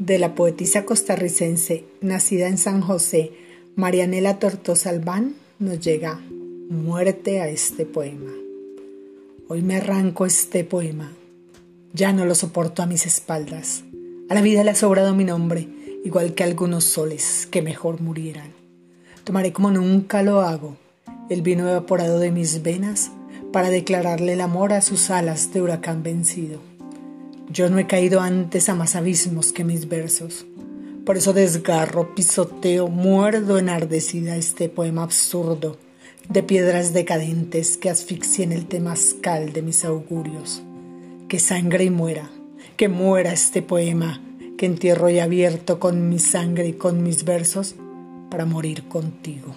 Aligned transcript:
de 0.00 0.18
la 0.18 0.34
poetisa 0.34 0.86
costarricense 0.86 1.84
nacida 2.00 2.48
en 2.48 2.56
San 2.56 2.80
José, 2.80 3.32
Marianela 3.76 4.38
Tortosa 4.38 4.88
Albán, 4.88 5.34
nos 5.58 5.78
llega 5.78 6.18
muerte 6.70 7.42
a 7.42 7.48
este 7.48 7.84
poema. 7.84 8.32
Hoy 9.46 9.60
me 9.60 9.76
arranco 9.76 10.24
este 10.24 10.64
poema. 10.64 11.12
Ya 11.92 12.14
no 12.14 12.24
lo 12.24 12.34
soporto 12.34 12.82
a 12.82 12.86
mis 12.86 13.04
espaldas. 13.04 13.84
A 14.30 14.34
la 14.34 14.40
vida 14.40 14.64
le 14.64 14.70
ha 14.70 14.74
sobrado 14.74 15.14
mi 15.14 15.24
nombre, 15.24 15.68
igual 16.02 16.32
que 16.32 16.44
algunos 16.44 16.84
soles 16.84 17.46
que 17.50 17.60
mejor 17.60 18.00
murieran. 18.00 18.54
Tomaré 19.24 19.52
como 19.52 19.70
nunca 19.70 20.22
lo 20.22 20.40
hago 20.40 20.78
el 21.28 21.42
vino 21.42 21.68
evaporado 21.68 22.18
de 22.18 22.32
mis 22.32 22.62
venas 22.62 23.10
para 23.52 23.68
declararle 23.68 24.32
el 24.32 24.40
amor 24.40 24.72
a 24.72 24.80
sus 24.80 25.10
alas 25.10 25.52
de 25.52 25.60
huracán 25.60 26.02
vencido. 26.02 26.58
Yo 27.52 27.68
no 27.68 27.78
he 27.80 27.86
caído 27.88 28.20
antes 28.20 28.68
a 28.68 28.76
más 28.76 28.94
abismos 28.94 29.52
que 29.52 29.64
mis 29.64 29.88
versos. 29.88 30.46
Por 31.04 31.16
eso 31.16 31.32
desgarro, 31.32 32.14
pisoteo, 32.14 32.86
muerdo 32.86 33.58
enardecida 33.58 34.36
este 34.36 34.68
poema 34.68 35.02
absurdo 35.02 35.76
de 36.28 36.44
piedras 36.44 36.92
decadentes 36.92 37.76
que 37.76 37.90
asfixien 37.90 38.52
el 38.52 38.66
temazcal 38.66 39.52
de 39.52 39.62
mis 39.62 39.84
augurios. 39.84 40.62
Que 41.28 41.40
sangre 41.40 41.84
y 41.84 41.90
muera, 41.90 42.30
que 42.76 42.88
muera 42.88 43.32
este 43.32 43.62
poema 43.62 44.22
que 44.56 44.66
entierro 44.66 45.10
y 45.10 45.18
abierto 45.18 45.80
con 45.80 46.08
mi 46.08 46.20
sangre 46.20 46.68
y 46.68 46.72
con 46.74 47.02
mis 47.02 47.24
versos 47.24 47.74
para 48.30 48.44
morir 48.44 48.84
contigo. 48.84 49.56